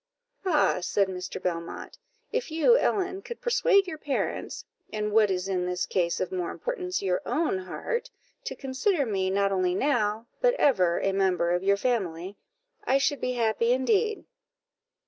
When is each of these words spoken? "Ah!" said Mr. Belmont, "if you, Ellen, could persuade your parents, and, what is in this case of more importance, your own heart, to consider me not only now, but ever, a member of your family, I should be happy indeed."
"Ah!" 0.47 0.79
said 0.81 1.09
Mr. 1.09 1.39
Belmont, 1.39 1.99
"if 2.31 2.49
you, 2.49 2.75
Ellen, 2.75 3.21
could 3.21 3.39
persuade 3.39 3.85
your 3.85 3.99
parents, 3.99 4.65
and, 4.91 5.11
what 5.11 5.29
is 5.29 5.47
in 5.47 5.67
this 5.67 5.85
case 5.85 6.19
of 6.19 6.31
more 6.31 6.49
importance, 6.49 7.03
your 7.03 7.21
own 7.23 7.59
heart, 7.59 8.09
to 8.45 8.55
consider 8.55 9.05
me 9.05 9.29
not 9.29 9.51
only 9.51 9.75
now, 9.75 10.25
but 10.41 10.55
ever, 10.55 10.99
a 10.99 11.11
member 11.13 11.51
of 11.51 11.61
your 11.61 11.77
family, 11.77 12.35
I 12.83 12.97
should 12.97 13.21
be 13.21 13.33
happy 13.33 13.73
indeed." 13.73 14.25